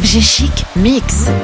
FG 0.00 0.22
Chic 0.22 0.64
Mix. 0.76 1.39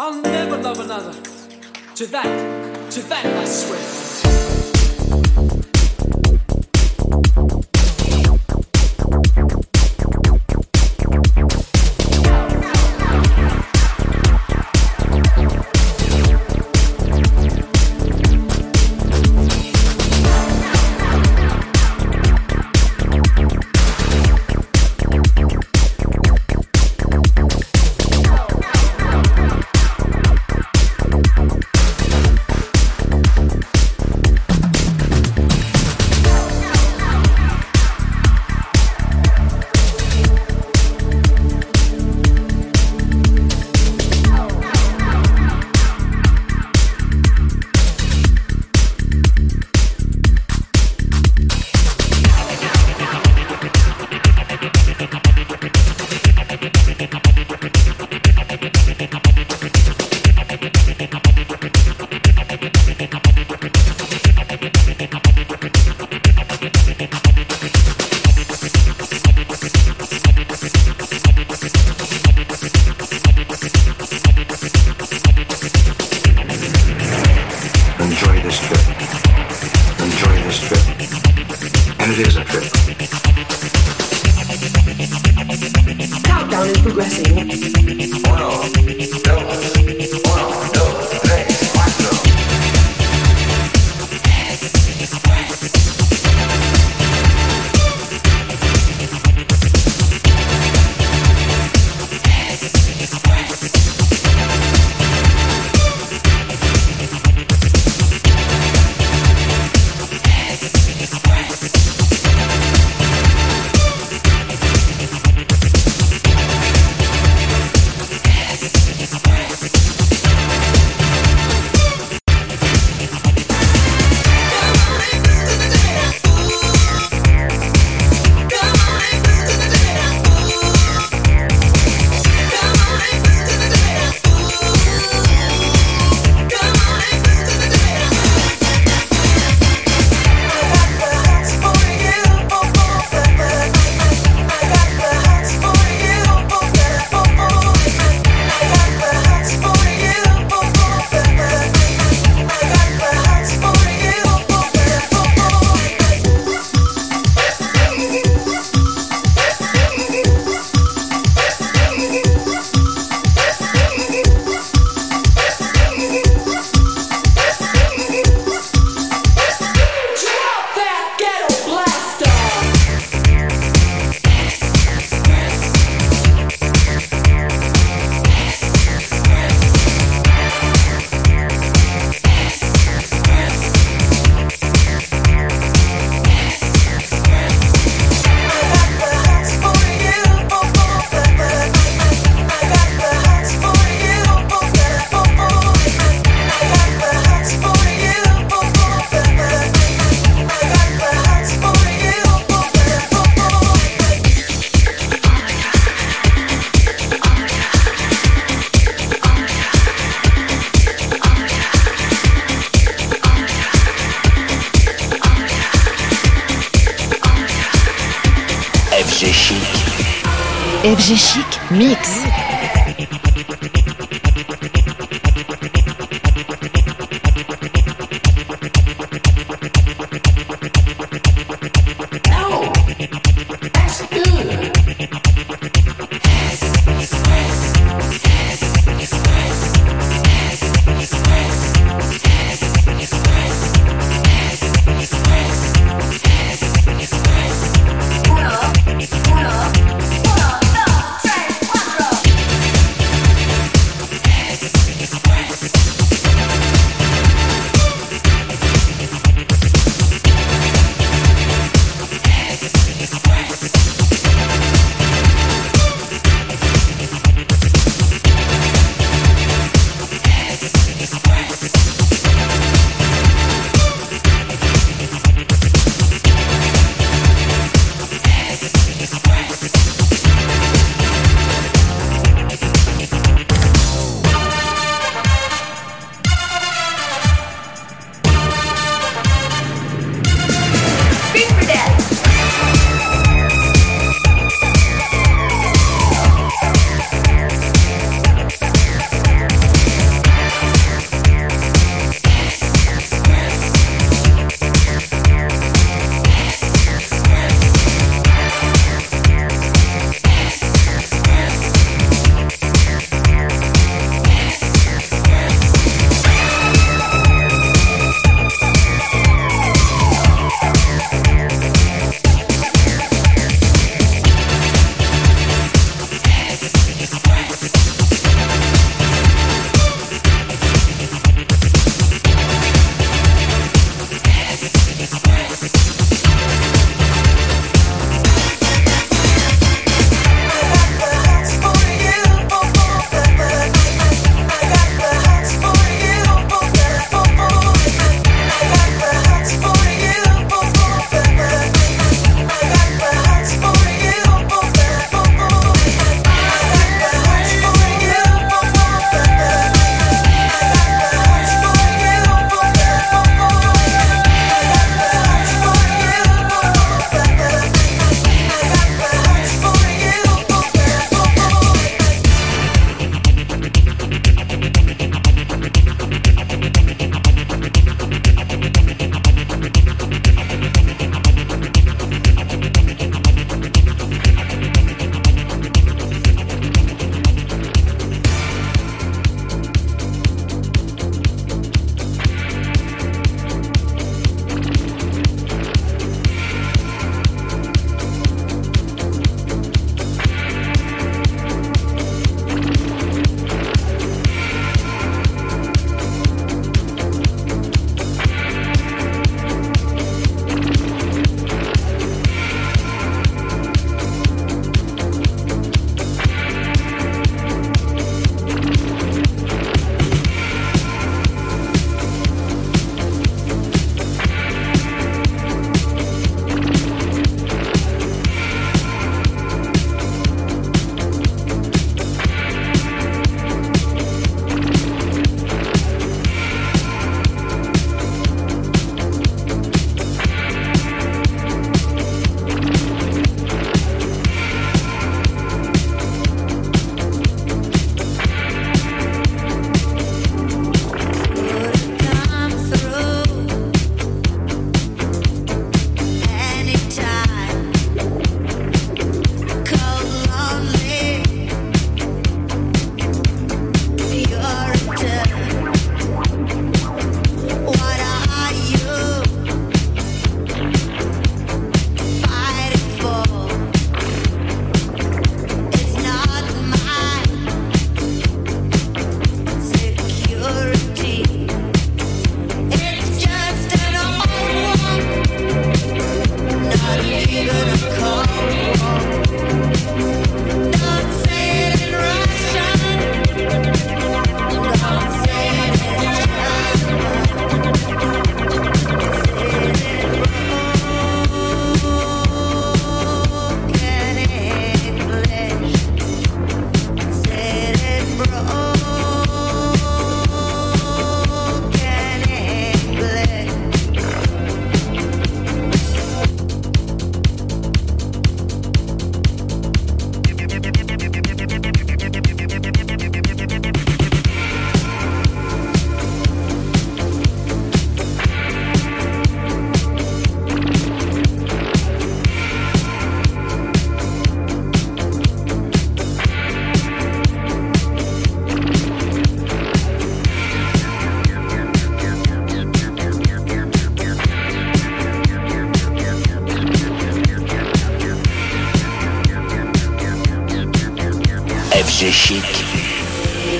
I'll 0.00 0.22
never 0.22 0.56
love 0.58 0.78
another. 0.78 1.12
To 1.96 2.06
that, 2.06 2.90
to 2.92 3.02
that 3.02 3.26
I 3.26 3.44
swear. 3.46 3.97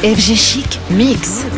FG 0.08 0.36
Chic 0.36 0.78
Mix. 0.88 1.57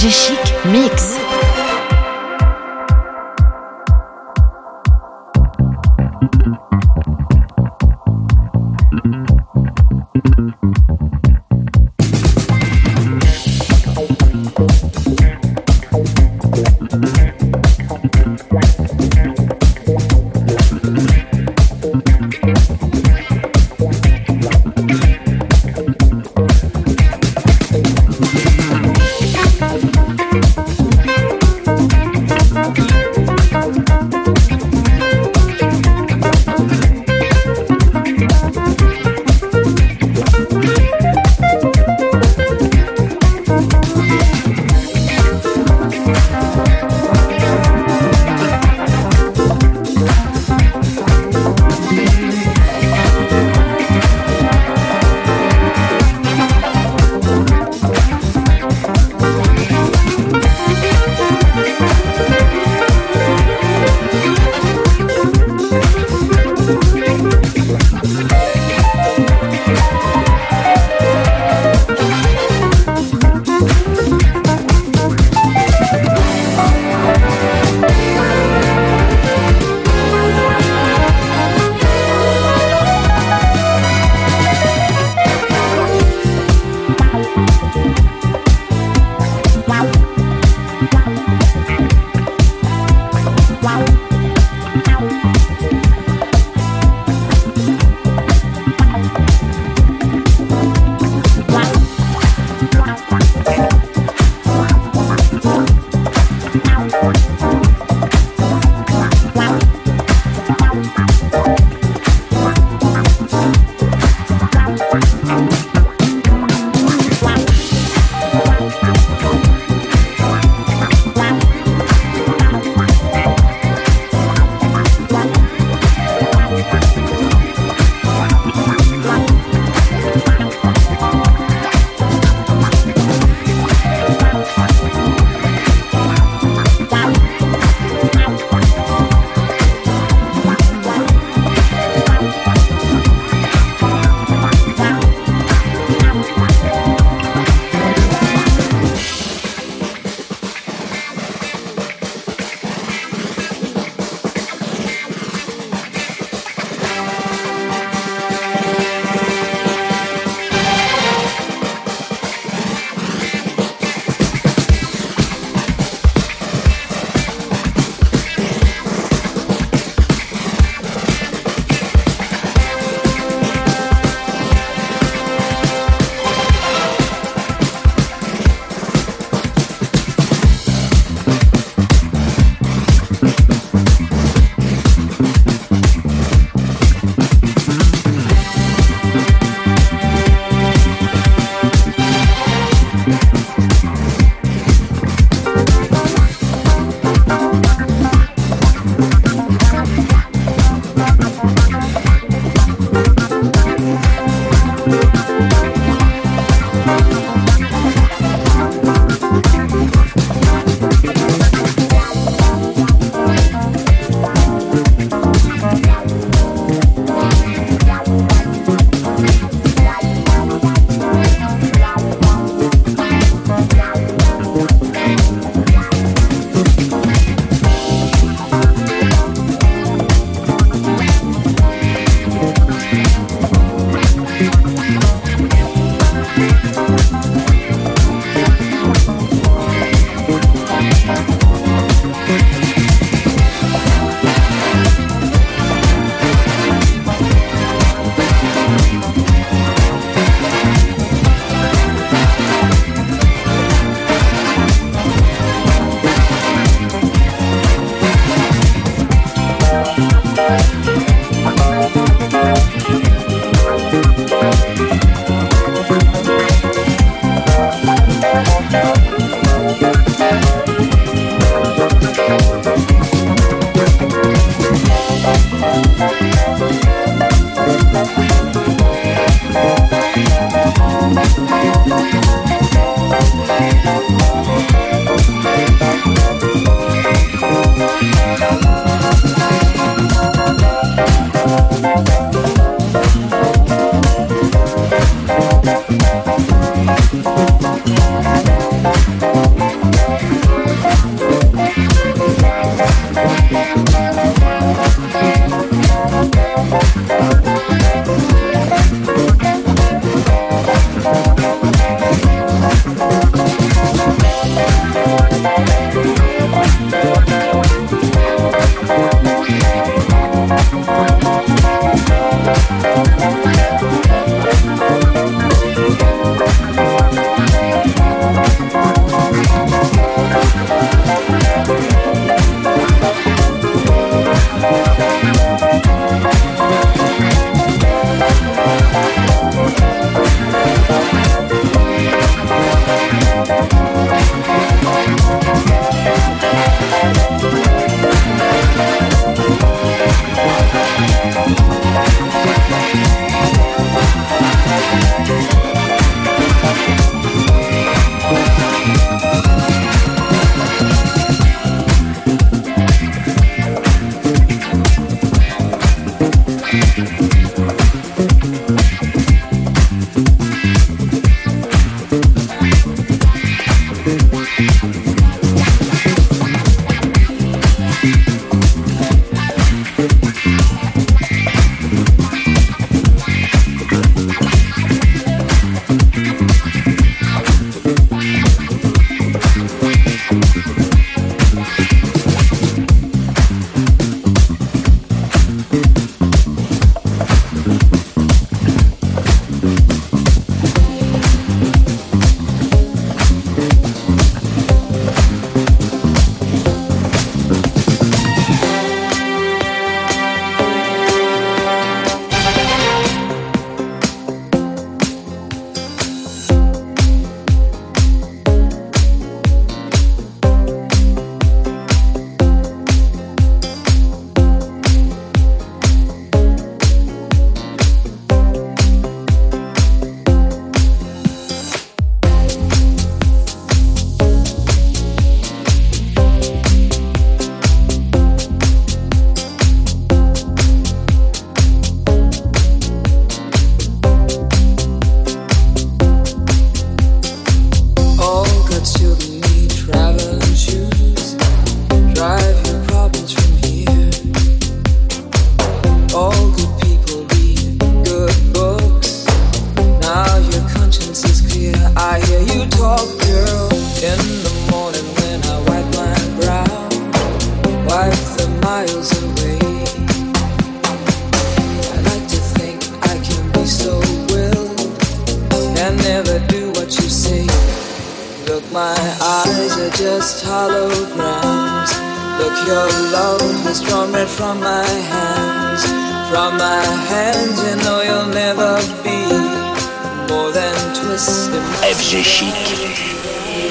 Chic 0.00 0.64
Mix. 0.66 1.07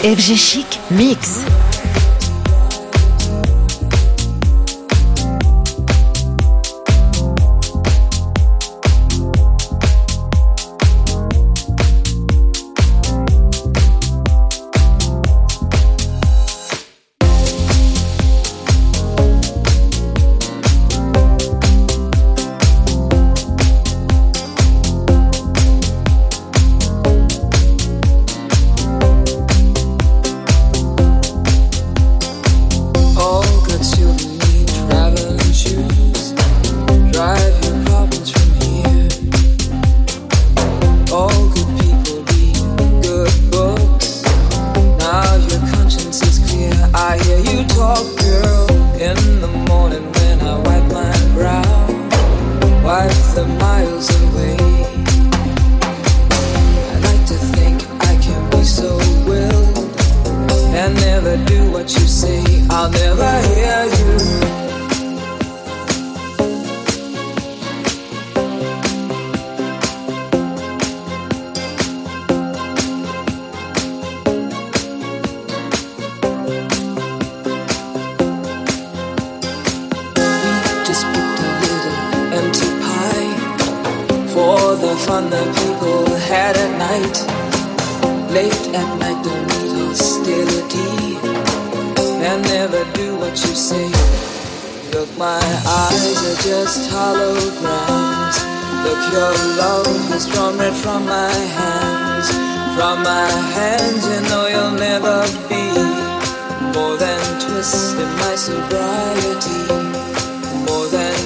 FG 0.04 0.38
Chic 0.38 0.80
Mix. 0.90 1.67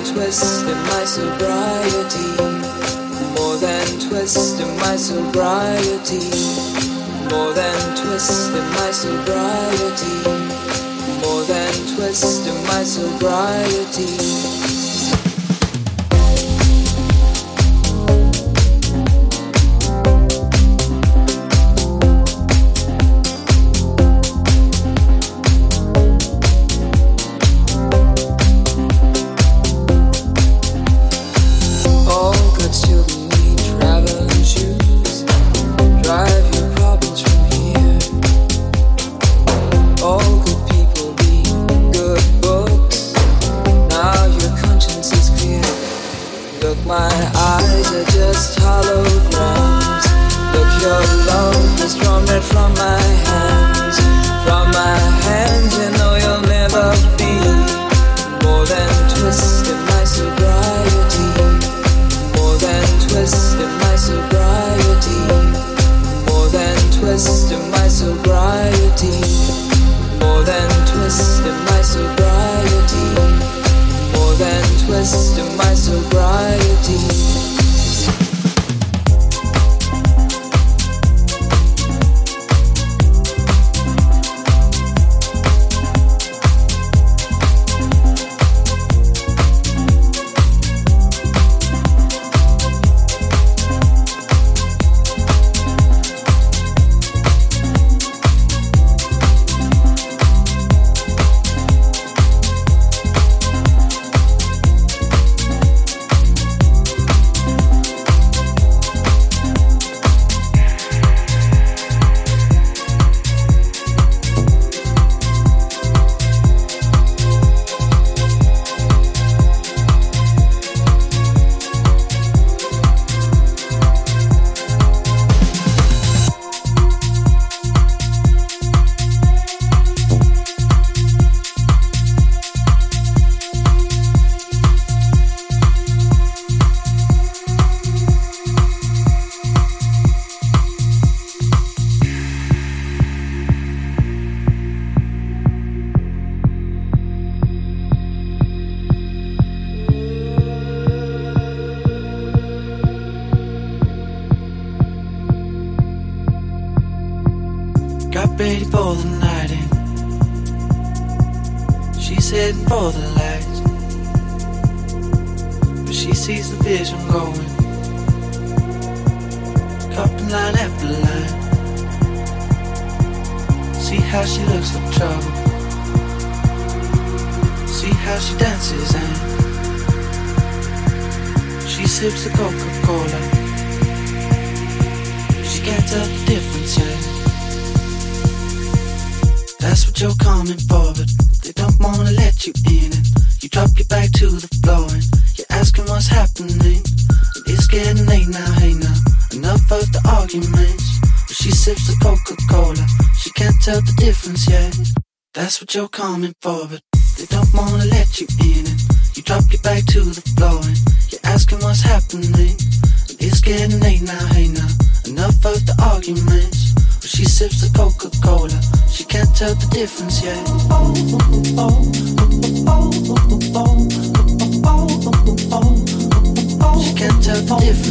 Twist 0.04 0.66
in 0.66 0.78
my 0.88 1.06
sobriety. 1.06 2.32
More 3.38 3.56
than 3.58 3.86
twist 4.00 4.60
in 4.60 4.76
my 4.78 4.96
sobriety. 4.96 6.30
More 7.30 7.54
than 7.54 7.96
twist 7.96 8.52
in 8.52 8.68
my 8.72 8.92
sobriety. 8.92 10.18
More 11.22 11.44
than 11.44 11.74
twist 11.96 12.48
in 12.48 12.64
my 12.66 12.84
sobriety. 12.84 14.81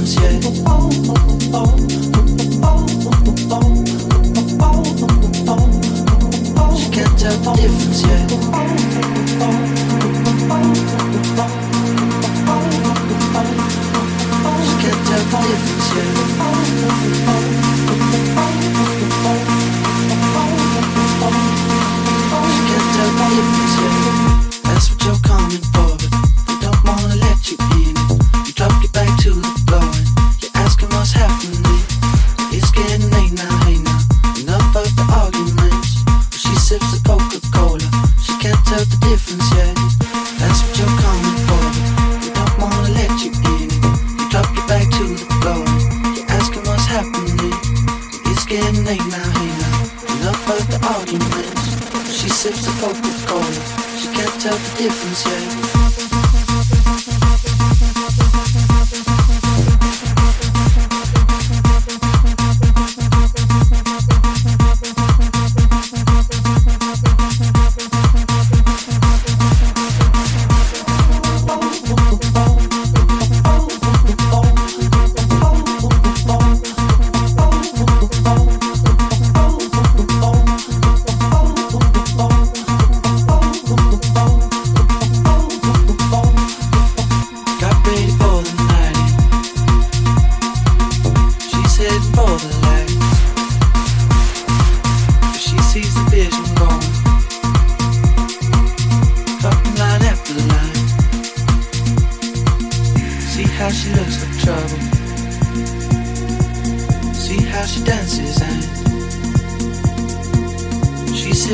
Yet 0.07 1.00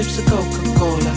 sips 0.03 0.19
of 0.19 0.27
Coca-Cola. 0.27 1.15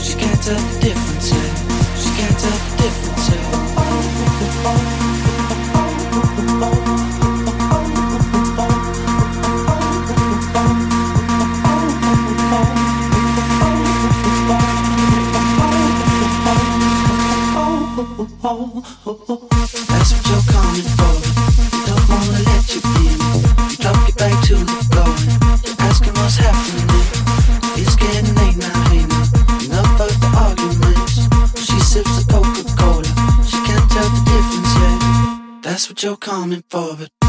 She 0.00 0.14
can't 0.18 0.42
tell 0.42 0.58
the 0.58 0.78
difference. 0.80 1.30
Yeah. 1.30 1.54
She 2.00 2.10
can't 2.18 2.38
tell 2.40 2.50
the 2.50 2.76
difference. 2.82 3.28
Yeah. 3.30 3.58
That's 19.88 20.10
what 20.12 20.26
you're 20.28 20.47
you're 36.08 36.16
coming 36.16 36.64
for, 36.70 36.96
but 36.96 37.27